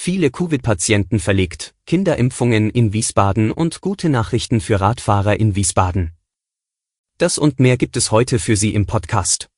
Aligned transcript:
Viele 0.00 0.30
Covid-Patienten 0.30 1.18
verlegt, 1.18 1.74
Kinderimpfungen 1.84 2.70
in 2.70 2.92
Wiesbaden 2.92 3.50
und 3.50 3.80
gute 3.80 4.08
Nachrichten 4.08 4.60
für 4.60 4.80
Radfahrer 4.80 5.40
in 5.40 5.56
Wiesbaden. 5.56 6.12
Das 7.18 7.36
und 7.36 7.58
mehr 7.58 7.76
gibt 7.76 7.96
es 7.96 8.12
heute 8.12 8.38
für 8.38 8.54
Sie 8.54 8.74
im 8.74 8.86
Podcast. 8.86 9.48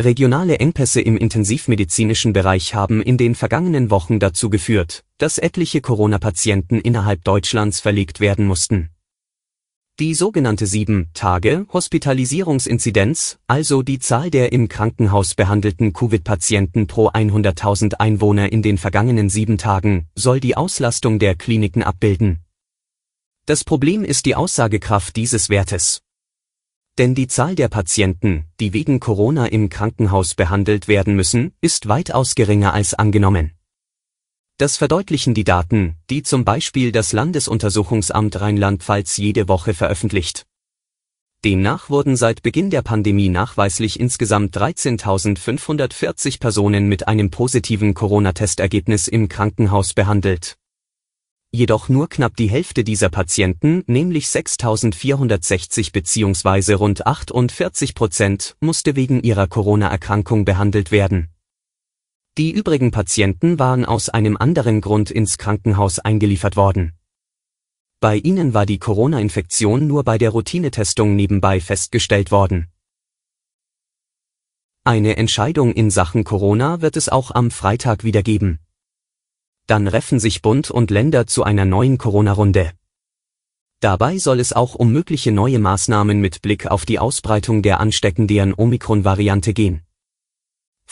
Regionale 0.00 0.58
Engpässe 0.58 1.00
im 1.00 1.16
intensivmedizinischen 1.16 2.32
Bereich 2.32 2.74
haben 2.74 3.02
in 3.02 3.18
den 3.18 3.36
vergangenen 3.36 3.88
Wochen 3.90 4.18
dazu 4.18 4.50
geführt, 4.50 5.04
dass 5.18 5.38
etliche 5.38 5.80
Corona-Patienten 5.80 6.80
innerhalb 6.80 7.22
Deutschlands 7.22 7.78
verlegt 7.78 8.18
werden 8.18 8.46
mussten. 8.46 8.91
Die 10.00 10.14
sogenannte 10.14 10.64
7-Tage-Hospitalisierungsinzidenz, 10.64 13.38
also 13.46 13.82
die 13.82 13.98
Zahl 13.98 14.30
der 14.30 14.50
im 14.50 14.68
Krankenhaus 14.68 15.34
behandelten 15.34 15.92
Covid-Patienten 15.92 16.86
pro 16.86 17.10
100.000 17.10 18.00
Einwohner 18.00 18.50
in 18.50 18.62
den 18.62 18.78
vergangenen 18.78 19.28
sieben 19.28 19.58
Tagen, 19.58 20.06
soll 20.14 20.40
die 20.40 20.56
Auslastung 20.56 21.18
der 21.18 21.34
Kliniken 21.34 21.82
abbilden. 21.82 22.40
Das 23.44 23.64
Problem 23.64 24.02
ist 24.02 24.24
die 24.24 24.34
Aussagekraft 24.34 25.14
dieses 25.14 25.50
Wertes. 25.50 26.00
Denn 26.96 27.14
die 27.14 27.26
Zahl 27.26 27.54
der 27.54 27.68
Patienten, 27.68 28.46
die 28.60 28.72
wegen 28.72 28.98
Corona 28.98 29.44
im 29.44 29.68
Krankenhaus 29.68 30.34
behandelt 30.34 30.88
werden 30.88 31.14
müssen, 31.14 31.52
ist 31.60 31.86
weitaus 31.86 32.34
geringer 32.34 32.72
als 32.72 32.94
angenommen. 32.94 33.52
Das 34.62 34.76
verdeutlichen 34.76 35.34
die 35.34 35.42
Daten, 35.42 35.96
die 36.08 36.22
zum 36.22 36.44
Beispiel 36.44 36.92
das 36.92 37.12
Landesuntersuchungsamt 37.12 38.40
Rheinland-Pfalz 38.40 39.16
jede 39.16 39.48
Woche 39.48 39.74
veröffentlicht. 39.74 40.46
Demnach 41.44 41.90
wurden 41.90 42.14
seit 42.14 42.44
Beginn 42.44 42.70
der 42.70 42.82
Pandemie 42.82 43.28
nachweislich 43.28 43.98
insgesamt 43.98 44.56
13.540 44.56 46.38
Personen 46.38 46.86
mit 46.86 47.08
einem 47.08 47.32
positiven 47.32 47.92
Corona-Testergebnis 47.94 49.08
im 49.08 49.28
Krankenhaus 49.28 49.94
behandelt. 49.94 50.54
Jedoch 51.50 51.88
nur 51.88 52.08
knapp 52.08 52.36
die 52.36 52.48
Hälfte 52.48 52.84
dieser 52.84 53.08
Patienten, 53.08 53.82
nämlich 53.88 54.26
6.460 54.26 55.90
bzw. 55.90 56.74
rund 56.74 57.04
48 57.04 57.96
Prozent, 57.96 58.54
musste 58.60 58.94
wegen 58.94 59.24
ihrer 59.24 59.48
Corona-Erkrankung 59.48 60.44
behandelt 60.44 60.92
werden. 60.92 61.32
Die 62.38 62.50
übrigen 62.50 62.90
Patienten 62.90 63.58
waren 63.58 63.84
aus 63.84 64.08
einem 64.08 64.38
anderen 64.38 64.80
Grund 64.80 65.10
ins 65.10 65.36
Krankenhaus 65.36 65.98
eingeliefert 65.98 66.56
worden. 66.56 66.94
Bei 68.00 68.16
ihnen 68.16 68.54
war 68.54 68.64
die 68.64 68.78
Corona-Infektion 68.78 69.86
nur 69.86 70.02
bei 70.02 70.16
der 70.16 70.30
Routinetestung 70.30 71.14
nebenbei 71.14 71.60
festgestellt 71.60 72.30
worden. 72.30 72.68
Eine 74.82 75.18
Entscheidung 75.18 75.74
in 75.74 75.90
Sachen 75.90 76.24
Corona 76.24 76.80
wird 76.80 76.96
es 76.96 77.10
auch 77.10 77.32
am 77.32 77.50
Freitag 77.50 78.02
wieder 78.02 78.22
geben. 78.22 78.60
Dann 79.66 79.86
reffen 79.86 80.18
sich 80.18 80.40
Bund 80.40 80.70
und 80.70 80.90
Länder 80.90 81.26
zu 81.26 81.44
einer 81.44 81.66
neuen 81.66 81.98
Corona-Runde. 81.98 82.72
Dabei 83.80 84.16
soll 84.16 84.40
es 84.40 84.54
auch 84.54 84.74
um 84.74 84.90
mögliche 84.90 85.32
neue 85.32 85.58
Maßnahmen 85.58 86.18
mit 86.18 86.40
Blick 86.40 86.66
auf 86.66 86.86
die 86.86 86.98
Ausbreitung 86.98 87.60
der 87.62 87.78
ansteckenden 87.78 88.54
Omikron-Variante 88.54 89.52
gehen. 89.52 89.82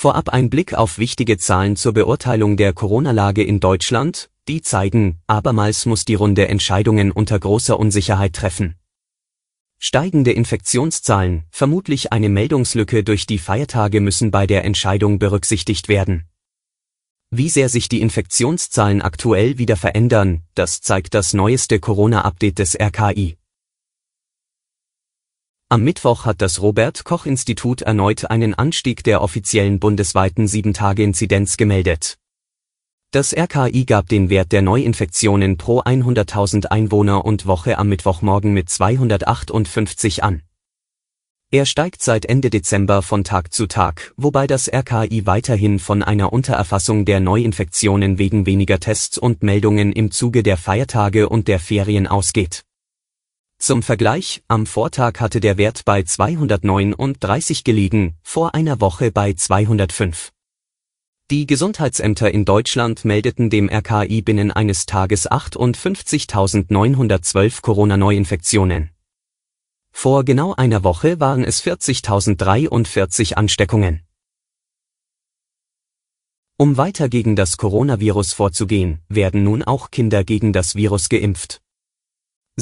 Vorab 0.03 0.31
ein 0.31 0.49
Blick 0.49 0.72
auf 0.72 0.97
wichtige 0.97 1.37
Zahlen 1.37 1.77
zur 1.77 1.93
Beurteilung 1.93 2.56
der 2.56 2.72
Corona-Lage 2.72 3.44
in 3.44 3.61
Deutschland, 3.61 4.31
die 4.49 4.62
zeigen, 4.62 5.21
abermals 5.27 5.84
muss 5.84 6.06
die 6.06 6.15
Runde 6.15 6.49
Entscheidungen 6.49 7.12
unter 7.12 7.38
großer 7.38 7.78
Unsicherheit 7.78 8.33
treffen. 8.33 8.77
Steigende 9.78 10.33
Infektionszahlen, 10.33 11.44
vermutlich 11.50 12.15
eine 12.15 12.31
Meldungslücke 12.31 13.05
durch 13.05 13.27
die 13.27 13.37
Feiertage 13.37 14.00
müssen 14.00 14.31
bei 14.31 14.47
der 14.47 14.65
Entscheidung 14.65 15.19
berücksichtigt 15.19 15.88
werden. 15.88 16.25
Wie 17.31 17.50
sehr 17.50 17.69
sich 17.69 17.91
die 17.91 18.00
Infektionszahlen 18.00 19.03
aktuell 19.03 19.59
wieder 19.59 19.77
verändern, 19.77 20.44
das 20.55 20.81
zeigt 20.81 21.12
das 21.12 21.34
neueste 21.34 21.78
Corona-Update 21.78 22.59
des 22.59 22.75
RKI. 22.75 23.37
Am 25.72 25.84
Mittwoch 25.84 26.25
hat 26.25 26.42
das 26.42 26.60
Robert 26.62 27.04
Koch 27.04 27.26
Institut 27.26 27.82
erneut 27.82 28.28
einen 28.28 28.54
Anstieg 28.54 29.04
der 29.04 29.22
offiziellen 29.22 29.78
bundesweiten 29.78 30.47
7-Tage-Inzidenz 30.47 31.56
gemeldet. 31.56 32.19
Das 33.12 33.32
RKI 33.32 33.84
gab 33.84 34.08
den 34.08 34.31
Wert 34.31 34.50
der 34.50 34.62
Neuinfektionen 34.62 35.58
pro 35.58 35.81
100.000 35.82 36.66
Einwohner 36.66 37.25
und 37.25 37.47
Woche 37.47 37.78
am 37.78 37.88
Mittwochmorgen 37.88 38.53
mit 38.53 38.69
258 38.69 40.25
an. 40.25 40.42
Er 41.53 41.66
steigt 41.66 42.02
seit 42.02 42.26
Ende 42.26 42.50
Dezember 42.50 43.00
von 43.00 43.22
Tag 43.22 43.54
zu 43.54 43.69
Tag, 43.69 44.12
wobei 44.16 44.48
das 44.48 44.69
RKI 44.69 45.25
weiterhin 45.26 45.78
von 45.78 46.02
einer 46.02 46.32
Untererfassung 46.32 47.04
der 47.04 47.20
Neuinfektionen 47.20 48.19
wegen 48.19 48.44
weniger 48.44 48.81
Tests 48.81 49.19
und 49.19 49.44
Meldungen 49.44 49.92
im 49.92 50.10
Zuge 50.10 50.42
der 50.42 50.56
Feiertage 50.56 51.28
und 51.28 51.47
der 51.47 51.60
Ferien 51.60 52.08
ausgeht. 52.08 52.64
Zum 53.62 53.82
Vergleich, 53.82 54.43
am 54.48 54.65
Vortag 54.65 55.21
hatte 55.21 55.38
der 55.38 55.59
Wert 55.59 55.84
bei 55.84 56.03
239 56.03 57.62
gelegen, 57.62 58.16
vor 58.22 58.54
einer 58.54 58.81
Woche 58.81 59.12
bei 59.12 59.34
205. 59.34 60.32
Die 61.31 61.44
Gesundheitsämter 61.44 62.32
in 62.32 62.47
Deutschland 62.47 63.04
meldeten 63.04 63.50
dem 63.50 63.69
RKI 63.69 64.22
binnen 64.22 64.50
eines 64.50 64.87
Tages 64.87 65.31
58.912 65.31 67.60
Corona-Neuinfektionen. 67.60 68.93
Vor 69.93 70.25
genau 70.25 70.54
einer 70.54 70.82
Woche 70.82 71.20
waren 71.20 71.44
es 71.44 71.62
40.043 71.62 73.34
Ansteckungen. 73.34 74.00
Um 76.56 76.78
weiter 76.78 77.10
gegen 77.10 77.37
das 77.37 77.59
Coronavirus 77.59 78.32
vorzugehen, 78.32 79.03
werden 79.10 79.44
nun 79.44 79.62
auch 79.62 79.91
Kinder 79.91 80.25
gegen 80.25 80.54
das 80.54 80.76
Virus 80.76 81.10
geimpft. 81.10 81.60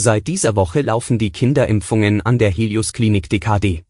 Seit 0.01 0.29
dieser 0.29 0.55
Woche 0.55 0.83
laufen 0.83 1.19
die 1.19 1.33
Kinderimpfungen 1.33 2.21
an 2.21 2.39
der 2.39 2.53
Helios 2.53 2.93
Klinik 2.93 3.29
DKD. 3.29 3.83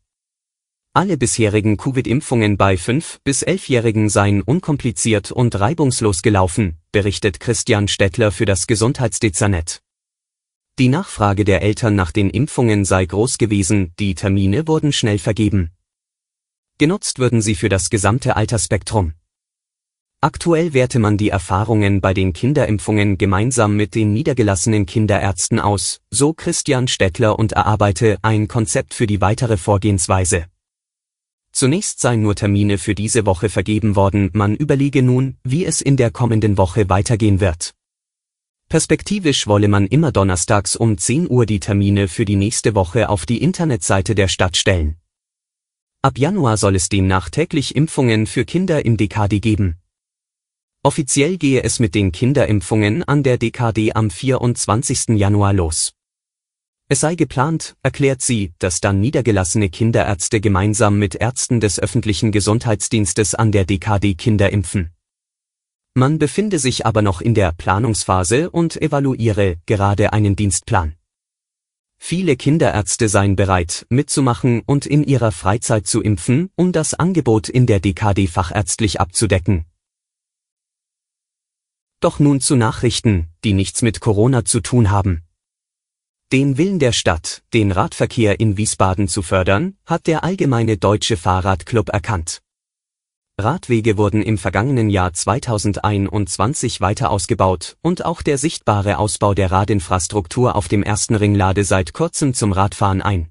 Alle 0.94 1.18
bisherigen 1.18 1.76
Covid-Impfungen 1.76 2.56
bei 2.56 2.76
5- 2.76 3.18
bis 3.24 3.46
11-Jährigen 3.46 4.08
seien 4.08 4.40
unkompliziert 4.40 5.30
und 5.30 5.60
reibungslos 5.60 6.22
gelaufen, 6.22 6.78
berichtet 6.92 7.40
Christian 7.40 7.88
Stettler 7.88 8.32
für 8.32 8.46
das 8.46 8.66
Gesundheitsdezernet. 8.66 9.82
Die 10.78 10.88
Nachfrage 10.88 11.44
der 11.44 11.60
Eltern 11.60 11.94
nach 11.94 12.10
den 12.10 12.30
Impfungen 12.30 12.86
sei 12.86 13.04
groß 13.04 13.36
gewesen, 13.36 13.92
die 13.98 14.14
Termine 14.14 14.66
wurden 14.66 14.94
schnell 14.94 15.18
vergeben. 15.18 15.72
Genutzt 16.78 17.18
würden 17.18 17.42
sie 17.42 17.54
für 17.54 17.68
das 17.68 17.90
gesamte 17.90 18.34
Altersspektrum. 18.34 19.12
Aktuell 20.20 20.74
werte 20.74 20.98
man 20.98 21.16
die 21.16 21.28
Erfahrungen 21.28 22.00
bei 22.00 22.12
den 22.12 22.32
Kinderimpfungen 22.32 23.18
gemeinsam 23.18 23.76
mit 23.76 23.94
den 23.94 24.12
niedergelassenen 24.12 24.84
Kinderärzten 24.84 25.60
aus, 25.60 26.00
so 26.10 26.32
Christian 26.32 26.88
Stettler 26.88 27.38
und 27.38 27.52
erarbeite 27.52 28.18
ein 28.22 28.48
Konzept 28.48 28.94
für 28.94 29.06
die 29.06 29.20
weitere 29.20 29.56
Vorgehensweise. 29.56 30.46
Zunächst 31.52 32.00
seien 32.00 32.22
nur 32.22 32.34
Termine 32.34 32.78
für 32.78 32.96
diese 32.96 33.26
Woche 33.26 33.48
vergeben 33.48 33.94
worden, 33.94 34.30
man 34.32 34.56
überlege 34.56 35.04
nun, 35.04 35.36
wie 35.44 35.64
es 35.64 35.80
in 35.80 35.96
der 35.96 36.10
kommenden 36.10 36.58
Woche 36.58 36.88
weitergehen 36.88 37.38
wird. 37.38 37.74
Perspektivisch 38.68 39.46
wolle 39.46 39.68
man 39.68 39.86
immer 39.86 40.10
donnerstags 40.10 40.74
um 40.74 40.98
10 40.98 41.30
Uhr 41.30 41.46
die 41.46 41.60
Termine 41.60 42.08
für 42.08 42.24
die 42.24 42.34
nächste 42.34 42.74
Woche 42.74 43.08
auf 43.08 43.24
die 43.24 43.40
Internetseite 43.40 44.16
der 44.16 44.26
Stadt 44.26 44.56
stellen. 44.56 44.96
Ab 46.02 46.18
Januar 46.18 46.56
soll 46.56 46.74
es 46.74 46.88
demnach 46.88 47.30
täglich 47.30 47.76
Impfungen 47.76 48.26
für 48.26 48.44
Kinder 48.44 48.84
im 48.84 48.96
DKD 48.96 49.38
geben. 49.38 49.76
Offiziell 50.84 51.38
gehe 51.38 51.64
es 51.64 51.80
mit 51.80 51.96
den 51.96 52.12
Kinderimpfungen 52.12 53.02
an 53.02 53.24
der 53.24 53.36
DKD 53.36 53.94
am 53.94 54.10
24. 54.10 55.08
Januar 55.18 55.52
los. 55.52 55.92
Es 56.88 57.00
sei 57.00 57.16
geplant, 57.16 57.76
erklärt 57.82 58.22
sie, 58.22 58.52
dass 58.60 58.80
dann 58.80 59.00
niedergelassene 59.00 59.70
Kinderärzte 59.70 60.40
gemeinsam 60.40 60.98
mit 60.98 61.16
Ärzten 61.16 61.58
des 61.60 61.80
öffentlichen 61.80 62.30
Gesundheitsdienstes 62.30 63.34
an 63.34 63.50
der 63.50 63.64
DKD 63.64 64.14
Kinder 64.14 64.50
impfen. 64.50 64.92
Man 65.94 66.18
befinde 66.18 66.60
sich 66.60 66.86
aber 66.86 67.02
noch 67.02 67.20
in 67.20 67.34
der 67.34 67.52
Planungsphase 67.52 68.48
und 68.48 68.80
evaluiere 68.80 69.56
gerade 69.66 70.12
einen 70.12 70.36
Dienstplan. 70.36 70.94
Viele 71.98 72.36
Kinderärzte 72.36 73.08
seien 73.08 73.34
bereit, 73.34 73.84
mitzumachen 73.90 74.62
und 74.64 74.86
in 74.86 75.02
ihrer 75.02 75.32
Freizeit 75.32 75.88
zu 75.88 76.00
impfen, 76.00 76.50
um 76.54 76.70
das 76.70 76.94
Angebot 76.94 77.48
in 77.48 77.66
der 77.66 77.80
DKD 77.80 78.28
fachärztlich 78.28 79.00
abzudecken. 79.00 79.64
Doch 82.00 82.20
nun 82.20 82.40
zu 82.40 82.54
Nachrichten, 82.54 83.28
die 83.42 83.52
nichts 83.52 83.82
mit 83.82 84.00
Corona 84.00 84.44
zu 84.44 84.60
tun 84.60 84.90
haben. 84.90 85.22
Den 86.30 86.58
Willen 86.58 86.78
der 86.78 86.92
Stadt, 86.92 87.42
den 87.54 87.72
Radverkehr 87.72 88.38
in 88.38 88.56
Wiesbaden 88.56 89.08
zu 89.08 89.22
fördern, 89.22 89.76
hat 89.84 90.06
der 90.06 90.22
Allgemeine 90.22 90.76
Deutsche 90.76 91.16
Fahrradclub 91.16 91.88
erkannt. 91.88 92.42
Radwege 93.40 93.96
wurden 93.96 94.22
im 94.22 94.36
vergangenen 94.36 94.90
Jahr 94.90 95.12
2021 95.12 96.80
weiter 96.80 97.10
ausgebaut 97.10 97.76
und 97.82 98.04
auch 98.04 98.22
der 98.22 98.36
sichtbare 98.36 98.98
Ausbau 98.98 99.32
der 99.32 99.50
Radinfrastruktur 99.50 100.54
auf 100.54 100.68
dem 100.68 100.82
ersten 100.82 101.14
Ring 101.14 101.34
lade 101.34 101.64
seit 101.64 101.94
kurzem 101.94 102.34
zum 102.34 102.52
Radfahren 102.52 103.00
ein. 103.00 103.28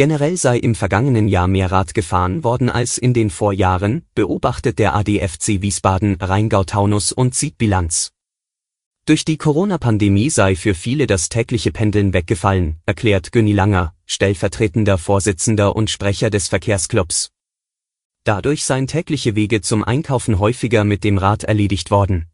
Generell 0.00 0.38
sei 0.38 0.56
im 0.56 0.74
vergangenen 0.74 1.28
Jahr 1.28 1.46
mehr 1.46 1.70
Rad 1.70 1.92
gefahren 1.92 2.42
worden 2.42 2.70
als 2.70 2.96
in 2.96 3.12
den 3.12 3.28
Vorjahren, 3.28 4.06
beobachtet 4.14 4.78
der 4.78 4.94
ADFC 4.94 5.60
Wiesbaden 5.60 6.16
Rheingau-Taunus 6.18 7.12
und 7.12 7.34
zieht 7.34 7.58
Bilanz. 7.58 8.10
Durch 9.04 9.26
die 9.26 9.36
Corona-Pandemie 9.36 10.30
sei 10.30 10.56
für 10.56 10.74
viele 10.74 11.06
das 11.06 11.28
tägliche 11.28 11.70
Pendeln 11.70 12.14
weggefallen, 12.14 12.76
erklärt 12.86 13.30
Günni 13.30 13.52
Langer, 13.52 13.94
stellvertretender 14.06 14.96
Vorsitzender 14.96 15.76
und 15.76 15.90
Sprecher 15.90 16.30
des 16.30 16.48
Verkehrsclubs. 16.48 17.32
Dadurch 18.24 18.64
seien 18.64 18.86
tägliche 18.86 19.34
Wege 19.36 19.60
zum 19.60 19.84
Einkaufen 19.84 20.38
häufiger 20.38 20.84
mit 20.84 21.04
dem 21.04 21.18
Rad 21.18 21.44
erledigt 21.44 21.90
worden. 21.90 22.29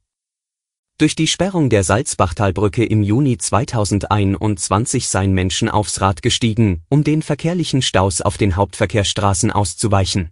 Durch 0.99 1.15
die 1.15 1.27
Sperrung 1.27 1.69
der 1.69 1.85
Salzbachtalbrücke 1.85 2.83
im 2.83 3.03
Juni 3.03 3.37
2021 3.37 5.09
seien 5.09 5.35
Menschen 5.35 5.69
aufs 5.69 6.01
Rad 6.01 6.23
gestiegen, 6.23 6.85
um 6.89 7.05
den 7.05 7.21
verkehrlichen 7.21 7.83
Staus 7.83 8.23
auf 8.23 8.39
den 8.39 8.57
Hauptverkehrsstraßen 8.57 9.51
auszuweichen. 9.51 10.31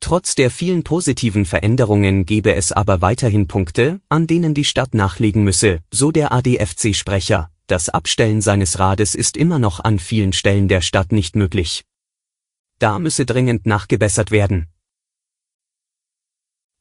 Trotz 0.00 0.34
der 0.34 0.50
vielen 0.50 0.82
positiven 0.82 1.44
Veränderungen 1.44 2.26
gebe 2.26 2.56
es 2.56 2.72
aber 2.72 3.02
weiterhin 3.02 3.46
Punkte, 3.46 4.00
an 4.08 4.26
denen 4.26 4.52
die 4.52 4.64
Stadt 4.64 4.94
nachlegen 4.94 5.44
müsse, 5.44 5.78
so 5.92 6.10
der 6.10 6.32
ADFC-Sprecher. 6.32 7.48
Das 7.68 7.88
Abstellen 7.88 8.40
seines 8.40 8.80
Rades 8.80 9.14
ist 9.14 9.36
immer 9.36 9.60
noch 9.60 9.78
an 9.78 10.00
vielen 10.00 10.32
Stellen 10.32 10.66
der 10.66 10.80
Stadt 10.80 11.12
nicht 11.12 11.36
möglich. 11.36 11.84
Da 12.80 12.98
müsse 12.98 13.24
dringend 13.26 13.64
nachgebessert 13.64 14.32
werden. 14.32 14.66